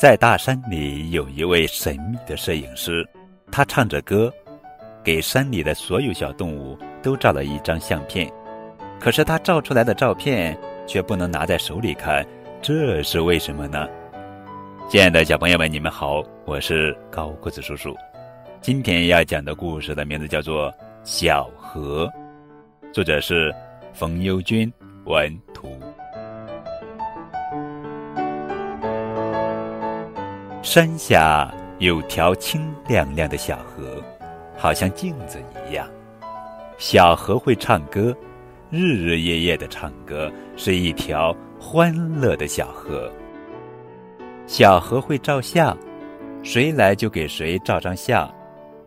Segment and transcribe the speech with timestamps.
[0.00, 3.06] 在大山里有一位神秘的摄影师，
[3.52, 4.32] 他唱着歌，
[5.04, 8.26] 给山里的所有小动物都照了一张相片。
[8.98, 12.26] 可是他照出来的照片却不能拿在手里看，
[12.62, 13.86] 这是为什么呢？
[14.88, 17.94] 亲爱的小朋友们，你们好，我是高个子叔叔。
[18.62, 20.72] 今天要讲的故事的名字叫做
[21.04, 22.10] 《小河》，
[22.90, 23.54] 作者是
[23.92, 24.72] 冯优君
[25.04, 25.78] 文图。
[30.62, 34.02] 山下有条清亮亮的小河，
[34.58, 35.88] 好像镜子一样。
[36.76, 38.14] 小河会唱歌，
[38.68, 43.10] 日日夜夜的唱歌，是一条欢乐的小河。
[44.46, 45.74] 小河会照相，
[46.42, 48.30] 谁来就给谁照张相，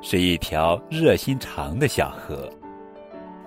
[0.00, 2.48] 是一条热心肠的小河。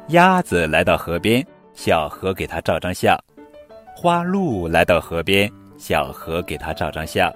[0.10, 3.18] 鸭子来到河边，小河给它照张相；
[3.96, 7.34] 花鹿来到河边，小河给它照张相。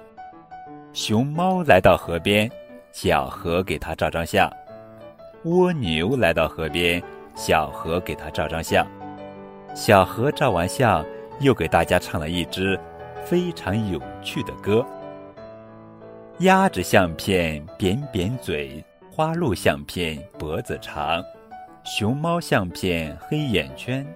[0.94, 2.48] 熊猫来到河边，
[2.92, 4.48] 小河给它照张相；
[5.42, 7.02] 蜗牛来到河边，
[7.34, 8.86] 小河给它照张相。
[9.74, 11.04] 小河照完相，
[11.40, 12.78] 又给大家唱了一支
[13.24, 14.86] 非常有趣的歌。
[16.38, 21.20] 鸭子相片扁扁嘴，花鹿相片脖子长，
[21.82, 24.06] 熊猫相片黑眼圈，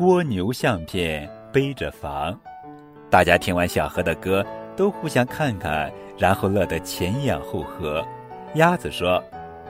[0.00, 2.36] 蜗牛相片背着房。
[3.08, 4.44] 大家听完小河的歌，
[4.78, 5.92] 都互相看看。
[6.16, 8.04] 然后乐得前仰后合。
[8.54, 9.22] 鸭子说：“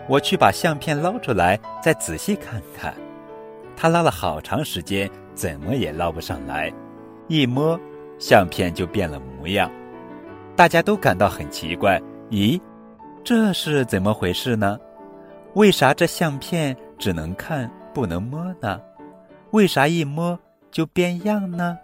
[0.09, 2.95] 我去把相片捞出来，再仔细看看。”
[3.77, 6.73] 他捞了好长时间，怎么也捞不上来。
[7.27, 7.79] 一摸，
[8.19, 9.71] 相片就变了模样。
[10.57, 12.01] 大家都感到很奇怪
[12.31, 12.59] ：“咦，
[13.23, 14.79] 这是怎么回事呢？
[15.53, 18.81] 为啥这相片只能看不能摸呢？
[19.51, 20.39] 为啥一摸
[20.71, 21.77] 就变样呢？”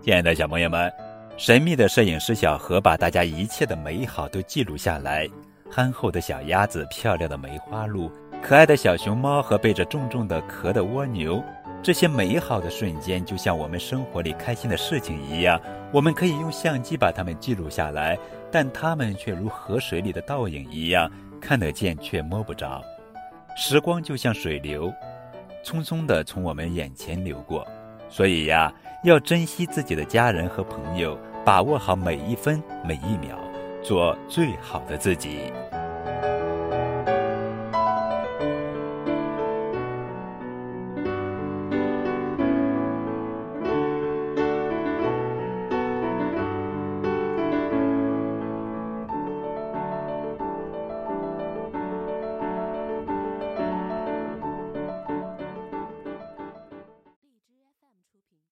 [0.00, 1.03] 亲爱的小朋友们。
[1.36, 5.28] 神秘的摄影师小何把大家一切的美好都记录下来：
[5.68, 8.08] 憨厚的小鸭子，漂亮的梅花鹿，
[8.40, 11.42] 可爱的小熊猫和背着重重的壳的蜗牛。
[11.82, 15.60] 这些美好的瞬间，就像我们生活里开心的事情一样，
[15.92, 18.16] 我们可以用相机把它们记录下来，
[18.52, 22.80] 但它们却如河水里的倒影一样，看得见却摸不着。
[23.56, 24.90] 时光就像水流，
[25.64, 27.66] 匆匆地从我们眼前流过。
[28.14, 33.36] 所以呀，要珍惜自己的家人和朋友，把握好每一分每一秒，
[33.82, 35.52] 做最好的自己。